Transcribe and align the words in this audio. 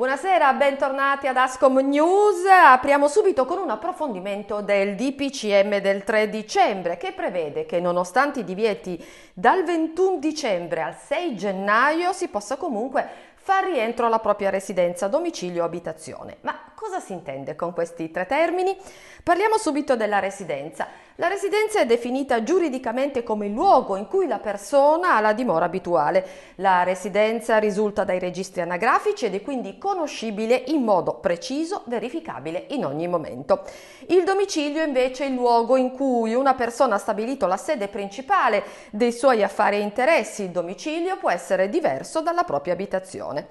Buonasera, 0.00 0.54
bentornati 0.54 1.26
ad 1.26 1.36
Ascom 1.36 1.76
News. 1.80 2.46
Apriamo 2.46 3.06
subito 3.06 3.44
con 3.44 3.58
un 3.58 3.68
approfondimento 3.68 4.62
del 4.62 4.94
DPCM 4.94 5.76
del 5.76 6.04
3 6.04 6.30
dicembre 6.30 6.96
che 6.96 7.12
prevede 7.12 7.66
che 7.66 7.80
nonostante 7.80 8.40
i 8.40 8.44
divieti 8.44 8.98
dal 9.34 9.62
21 9.62 10.16
dicembre 10.16 10.80
al 10.80 10.96
6 10.96 11.36
gennaio 11.36 12.14
si 12.14 12.28
possa 12.28 12.56
comunque 12.56 13.06
far 13.34 13.64
rientro 13.64 14.06
alla 14.06 14.20
propria 14.20 14.48
residenza, 14.48 15.06
domicilio 15.06 15.64
o 15.64 15.66
abitazione. 15.66 16.38
Ma 16.40 16.69
cosa 16.90 16.98
si 16.98 17.12
intende 17.12 17.54
con 17.54 17.72
questi 17.72 18.10
tre 18.10 18.26
termini? 18.26 18.76
Parliamo 19.22 19.58
subito 19.58 19.94
della 19.94 20.18
residenza. 20.18 20.88
La 21.16 21.28
residenza 21.28 21.78
è 21.78 21.86
definita 21.86 22.42
giuridicamente 22.42 23.22
come 23.22 23.46
il 23.46 23.52
luogo 23.52 23.94
in 23.94 24.08
cui 24.08 24.26
la 24.26 24.40
persona 24.40 25.14
ha 25.14 25.20
la 25.20 25.32
dimora 25.32 25.66
abituale. 25.66 26.26
La 26.56 26.82
residenza 26.82 27.58
risulta 27.58 28.02
dai 28.02 28.18
registri 28.18 28.62
anagrafici 28.62 29.26
ed 29.26 29.34
è 29.34 29.42
quindi 29.42 29.78
conoscibile 29.78 30.64
in 30.66 30.82
modo 30.82 31.14
preciso, 31.14 31.82
verificabile 31.84 32.64
in 32.70 32.84
ogni 32.84 33.06
momento. 33.06 33.62
Il 34.08 34.24
domicilio 34.24 34.82
invece 34.82 35.26
è 35.26 35.28
il 35.28 35.34
luogo 35.34 35.76
in 35.76 35.92
cui 35.92 36.34
una 36.34 36.54
persona 36.54 36.96
ha 36.96 36.98
stabilito 36.98 37.46
la 37.46 37.56
sede 37.56 37.86
principale 37.86 38.64
dei 38.90 39.12
suoi 39.12 39.44
affari 39.44 39.76
e 39.76 39.80
interessi. 39.80 40.42
Il 40.42 40.50
domicilio 40.50 41.18
può 41.18 41.30
essere 41.30 41.68
diverso 41.68 42.20
dalla 42.20 42.42
propria 42.42 42.72
abitazione. 42.72 43.46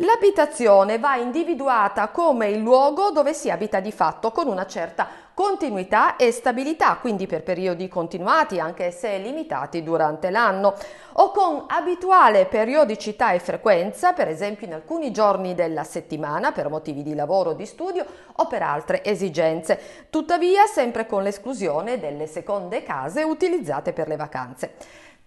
L'abitazione 0.00 1.00
va 1.00 1.16
individuata 1.16 2.08
come 2.08 2.50
il 2.50 2.60
luogo 2.60 3.10
dove 3.10 3.34
si 3.34 3.50
abita 3.50 3.80
di 3.80 3.90
fatto 3.90 4.30
con 4.30 4.46
una 4.46 4.64
certa 4.64 5.08
continuità 5.38 6.16
e 6.16 6.32
stabilità, 6.32 6.96
quindi 6.96 7.28
per 7.28 7.44
periodi 7.44 7.86
continuati 7.86 8.58
anche 8.58 8.90
se 8.90 9.18
limitati 9.18 9.84
durante 9.84 10.30
l'anno, 10.30 10.74
o 11.12 11.30
con 11.30 11.62
abituale 11.68 12.46
periodicità 12.46 13.30
e 13.30 13.38
frequenza, 13.38 14.12
per 14.14 14.26
esempio 14.26 14.66
in 14.66 14.74
alcuni 14.74 15.12
giorni 15.12 15.54
della 15.54 15.84
settimana 15.84 16.50
per 16.50 16.68
motivi 16.68 17.04
di 17.04 17.14
lavoro 17.14 17.50
o 17.50 17.54
di 17.54 17.66
studio 17.66 18.04
o 18.34 18.48
per 18.48 18.62
altre 18.62 19.04
esigenze, 19.04 20.06
tuttavia 20.10 20.66
sempre 20.66 21.06
con 21.06 21.22
l'esclusione 21.22 22.00
delle 22.00 22.26
seconde 22.26 22.82
case 22.82 23.22
utilizzate 23.22 23.92
per 23.92 24.08
le 24.08 24.16
vacanze. 24.16 24.72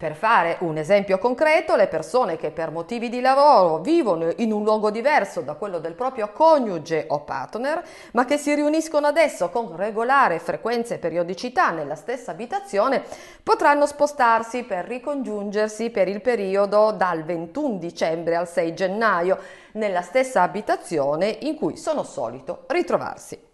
Per 0.02 0.16
fare 0.16 0.58
un 0.62 0.78
esempio 0.78 1.20
concreto, 1.20 1.76
le 1.76 1.86
persone 1.86 2.36
che 2.36 2.50
per 2.50 2.72
motivi 2.72 3.08
di 3.08 3.22
lavoro 3.22 3.78
vivono 3.78 4.34
in 4.38 4.52
un 4.52 4.64
luogo 4.64 4.90
diverso 4.90 5.42
da 5.42 5.54
quello 5.54 5.78
del 5.78 5.94
proprio 5.94 6.32
coniuge 6.32 7.06
o 7.08 7.20
partner, 7.20 7.84
ma 8.14 8.26
che 8.26 8.40
si 8.40 8.56
riuniscono 8.56 9.06
adesso 9.06 9.50
con 9.50 9.68
regolare 10.02 10.40
frequenza 10.40 10.96
e 10.96 10.98
periodicità 10.98 11.70
nella 11.70 11.96
stessa 11.96 12.32
abitazione, 12.32 13.04
potranno 13.44 13.86
spostarsi 13.86 14.64
per 14.64 14.86
ricongiungersi 14.86 15.92
per 15.92 16.08
il 16.08 16.22
periodo 16.22 16.92
dal 16.92 17.24
21 17.24 17.78
dicembre 17.78 18.36
al 18.36 18.48
6 18.48 18.74
gennaio 18.74 19.38
nella 19.74 20.02
stessa 20.02 20.42
abitazione 20.42 21.38
in 21.42 21.56
cui 21.56 21.78
sono 21.78 22.04
solito 22.04 22.64
ritrovarsi. 22.68 23.51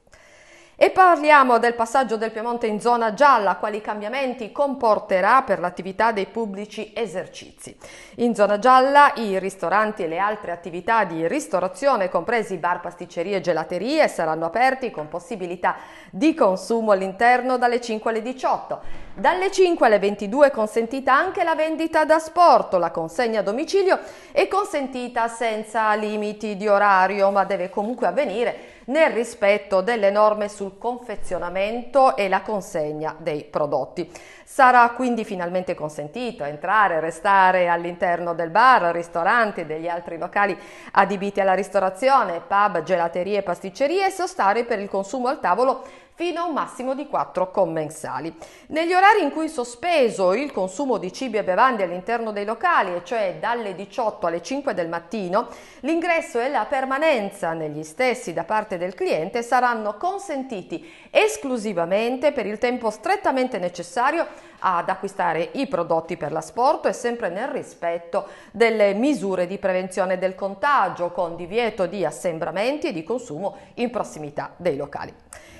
E 0.79 0.91
parliamo 0.91 1.57
del 1.57 1.73
passaggio 1.73 2.17
del 2.17 2.29
Piemonte 2.29 2.67
in 2.67 2.79
zona 2.79 3.15
gialla, 3.15 3.55
quali 3.55 3.81
cambiamenti 3.81 4.51
comporterà 4.51 5.41
per 5.41 5.57
l'attività 5.59 6.11
dei 6.11 6.27
pubblici 6.27 6.91
esercizi. 6.95 7.75
In 8.17 8.35
zona 8.35 8.59
gialla 8.59 9.11
i 9.15 9.39
ristoranti 9.39 10.03
e 10.03 10.07
le 10.07 10.19
altre 10.19 10.51
attività 10.51 11.03
di 11.03 11.27
ristorazione, 11.27 12.09
compresi 12.09 12.57
bar, 12.57 12.79
pasticcerie 12.81 13.37
e 13.37 13.41
gelaterie, 13.41 14.07
saranno 14.07 14.45
aperti 14.45 14.91
con 14.91 15.07
possibilità 15.07 15.77
di 16.11 16.35
consumo 16.35 16.91
all'interno 16.91 17.57
dalle 17.57 17.81
5 17.81 18.11
alle 18.11 18.21
18. 18.21 18.81
Dalle 19.15 19.49
5 19.49 19.83
alle 19.83 19.97
22 19.97 20.49
è 20.49 20.51
consentita 20.51 21.11
anche 21.11 21.43
la 21.43 21.55
vendita 21.55 22.05
da 22.05 22.19
sport, 22.19 22.75
la 22.75 22.91
consegna 22.91 23.39
a 23.39 23.43
domicilio 23.43 23.97
è 24.31 24.47
consentita 24.47 25.27
senza 25.27 25.91
limiti 25.95 26.55
di 26.55 26.67
orario, 26.67 27.31
ma 27.31 27.45
deve 27.45 27.71
comunque 27.71 28.05
avvenire 28.05 28.75
nel 28.87 29.11
rispetto 29.11 29.81
delle 29.81 30.11
norme 30.11 30.49
sul 30.49 30.77
confezionamento 30.77 32.15
e 32.15 32.27
la 32.27 32.41
consegna 32.41 33.15
dei 33.17 33.43
prodotti. 33.43 34.09
Sarà 34.43 34.89
quindi 34.91 35.25
finalmente 35.25 35.75
consentito 35.75 36.43
entrare 36.43 36.95
e 36.95 36.99
restare 36.99 37.67
all'interno 37.67 38.33
del 38.33 38.49
bar, 38.49 38.93
ristoranti 38.93 39.61
e 39.61 39.65
degli 39.65 39.87
altri 39.87 40.17
locali 40.17 40.57
adibiti 40.91 41.41
alla 41.41 41.53
ristorazione, 41.53 42.41
pub, 42.41 42.83
gelaterie 42.83 43.43
pasticcerie 43.43 44.05
e 44.05 44.11
sostare 44.11 44.63
per 44.63 44.79
il 44.79 44.89
consumo 44.89 45.27
al 45.27 45.39
tavolo 45.39 45.83
fino 46.17 46.41
a 46.41 46.45
un 46.45 46.53
massimo 46.53 46.95
di 46.95 47.05
4 47.05 47.51
commensali. 47.51 48.35
Negli 48.69 48.91
orari 48.91 49.21
in 49.21 49.29
cui 49.29 49.45
è 49.45 49.49
sospeso 49.49 50.33
il 50.33 50.51
consumo 50.51 50.97
di 50.97 51.13
cibi 51.13 51.37
e 51.37 51.43
bevande 51.43 51.83
all'interno 51.83 52.31
dei 52.31 52.43
locali, 52.43 52.95
e 52.95 53.03
cioè 53.03 53.35
dalle 53.39 53.75
18 53.75 54.25
alle 54.25 54.41
5 54.41 54.73
del 54.73 54.89
mattino, 54.89 55.47
l'ingresso 55.81 56.39
e 56.39 56.49
la 56.49 56.65
permanenza 56.65 57.53
negli 57.53 57.83
stessi 57.83 58.33
da 58.33 58.45
parte 58.45 58.79
del 58.79 58.95
cliente 58.95 59.43
saranno 59.43 59.95
consentiti 59.97 60.91
esclusivamente 61.11 62.31
per 62.31 62.47
il 62.47 62.57
tempo 62.57 62.89
strettamente 62.89 63.59
necessario 63.59 64.25
ad 64.57 64.89
acquistare 64.89 65.49
i 65.53 65.67
prodotti 65.67 66.17
per 66.17 66.31
l'asporto 66.31 66.87
e 66.87 66.93
sempre 66.93 67.29
nel 67.29 67.49
rispetto 67.49 68.25
delle 68.51 68.95
misure 68.95 69.45
di 69.45 69.59
prevenzione 69.59 70.17
del 70.17 70.33
contagio 70.33 71.11
con 71.11 71.35
divieto 71.35 71.85
di 71.85 72.03
assembramenti 72.03 72.87
e 72.87 72.91
di 72.91 73.03
consumo 73.03 73.55
in 73.75 73.91
prossimità 73.91 74.55
dei 74.57 74.77
locali. 74.77 75.13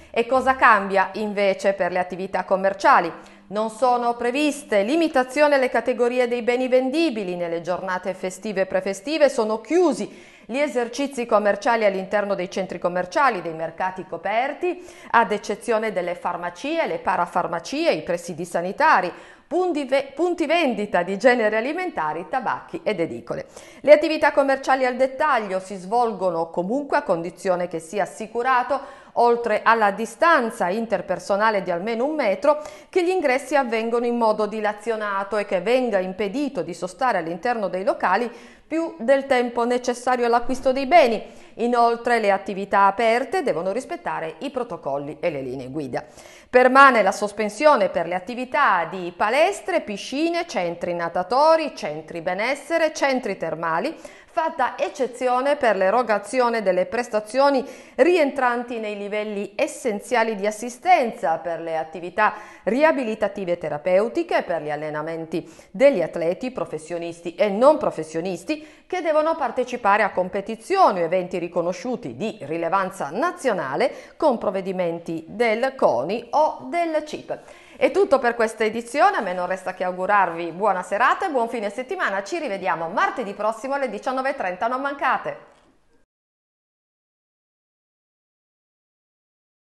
E 0.10 0.26
cosa 0.26 0.56
cambia 0.56 1.10
invece 1.14 1.74
per 1.74 1.92
le 1.92 2.00
attività 2.00 2.44
commerciali? 2.44 3.12
Non 3.48 3.70
sono 3.70 4.16
previste 4.16 4.84
limitazioni 4.84 5.54
alle 5.54 5.70
categorie 5.70 6.28
dei 6.28 6.42
beni 6.42 6.68
vendibili 6.68 7.36
nelle 7.36 7.62
giornate 7.62 8.14
festive 8.14 8.62
e 8.62 8.66
prefestive, 8.66 9.30
sono 9.30 9.62
chiusi 9.62 10.36
gli 10.50 10.60
esercizi 10.60 11.26
commerciali 11.26 11.84
all'interno 11.84 12.34
dei 12.34 12.50
centri 12.50 12.80
commerciali, 12.80 13.42
dei 13.42 13.54
mercati 13.54 14.06
coperti, 14.08 14.82
ad 15.12 15.34
eccezione 15.34 15.92
delle 15.92 16.16
farmacie, 16.16 16.88
le 16.88 17.00
parafarmacie, 17.00 17.92
i 17.92 18.02
presidi 18.02 18.46
sanitari, 18.46 19.12
punti 19.46 20.46
vendita 20.46 21.04
di 21.04 21.18
generi 21.18 21.58
alimentari, 21.58 22.28
tabacchi 22.30 22.80
ed 22.84 23.02
edicole. 23.02 23.48
Le 23.82 23.92
attività 23.92 24.32
commerciali 24.32 24.86
al 24.86 24.96
dettaglio 24.96 25.60
si 25.60 25.76
svolgono 25.76 26.50
comunque 26.50 26.96
a 26.96 27.04
condizione 27.04 27.68
che 27.68 27.80
sia 27.80 28.04
assicurato 28.04 29.06
oltre 29.20 29.62
alla 29.64 29.92
distanza 29.92 30.70
interpersonale 30.70 31.64
di 31.64 31.72
almeno 31.72 32.06
un 32.06 32.16
metro, 32.16 32.62
che 32.88 33.04
gli 33.04 33.10
ingressi 33.10 33.56
avvengono 33.56 34.06
in 34.06 34.16
modo 34.16 34.46
dilazionato 34.46 35.38
e 35.38 35.46
che 35.46 35.60
venga 35.60 35.98
impedito 35.98 36.62
di 36.62 36.74
sostare 36.74 37.18
all'interno 37.18 37.68
dei 37.68 37.84
locali 37.84 38.32
più 38.68 38.96
del 39.00 39.26
tempo 39.26 39.66
necessario 39.66 40.26
all'acquisto 40.26 40.72
dei 40.74 40.86
beni. 40.86 41.24
Inoltre 41.60 42.20
le 42.20 42.32
attività 42.32 42.86
aperte 42.86 43.44
devono 43.44 43.72
rispettare 43.72 44.36
i 44.40 44.50
protocolli 44.50 45.18
e 45.20 45.30
le 45.30 45.42
linee 45.42 45.70
guida. 45.70 46.04
Permane 46.50 47.02
la 47.02 47.12
sospensione 47.12 47.90
per 47.90 48.08
le 48.08 48.16
attività 48.16 48.86
di 48.86 49.14
palestre, 49.16 49.82
piscine, 49.82 50.48
centri 50.48 50.94
natatori, 50.94 51.76
centri 51.76 52.22
benessere, 52.22 52.94
centri 52.94 53.38
termali, 53.38 53.96
fatta 54.38 54.78
eccezione 54.78 55.56
per 55.56 55.76
l'erogazione 55.76 56.62
delle 56.62 56.86
prestazioni 56.86 57.66
rientranti 57.96 58.78
nei 58.78 58.96
livelli 58.96 59.54
essenziali 59.56 60.36
di 60.36 60.46
assistenza 60.46 61.40
per 61.40 61.60
le 61.60 61.76
attività 61.76 62.36
riabilitative 62.62 63.58
terapeutiche, 63.58 64.44
per 64.44 64.62
gli 64.62 64.70
allenamenti 64.70 65.52
degli 65.72 66.04
atleti 66.04 66.52
professionisti 66.52 67.34
e 67.34 67.50
non 67.50 67.80
professionisti 67.80 68.84
che 68.86 69.02
devono 69.02 69.36
partecipare 69.36 70.04
a 70.04 70.12
competizioni 70.12 71.02
o 71.02 71.06
eventi 71.06 71.40
riconosciuti 71.48 72.16
di 72.16 72.38
rilevanza 72.42 73.10
nazionale 73.12 74.14
con 74.16 74.38
provvedimenti 74.38 75.26
del 75.28 75.74
CONI 75.76 76.28
o 76.32 76.68
del 76.70 77.04
CIP. 77.06 77.40
È 77.76 77.92
tutto 77.92 78.20
per 78.20 78.36
questa 78.36 78.64
edizione, 78.64 79.18
a 79.18 79.22
me 79.22 79.34
non 79.34 79.48
resta 79.48 79.74
che 79.74 79.84
augurarvi 79.84 80.52
buona 80.52 80.84
serata 80.84 81.28
e 81.28 81.32
buon 81.32 81.50
fine 81.50 81.70
settimana. 81.70 82.24
Ci 82.24 82.40
rivediamo 82.40 82.90
martedì 82.90 83.34
prossimo 83.34 83.74
alle 83.76 83.90
19.30, 83.90 84.68
non 84.68 84.82
mancate! 84.82 85.57